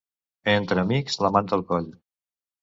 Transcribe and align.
Entre 0.53 0.83
amics, 0.83 1.19
la 1.27 1.31
manta 1.37 1.57
al 1.59 1.65
coll. 1.73 1.93